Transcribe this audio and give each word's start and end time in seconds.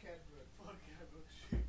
Cadbrook. 0.00 0.48
Fuck 0.56 0.80
Cadbrook. 0.86 1.59